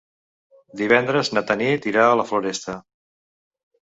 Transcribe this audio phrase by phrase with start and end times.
[0.79, 2.79] Divendres na Tanit irà a la Floresta.